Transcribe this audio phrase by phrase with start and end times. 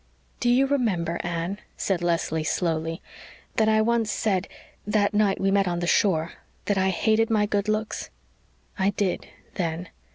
[0.39, 3.03] "Do you remember, Anne," said Leslie slowly,
[3.57, 4.47] "that I once said
[4.87, 6.31] that night we met on the shore
[6.65, 8.09] that I hated my good looks?
[8.79, 9.89] I did then.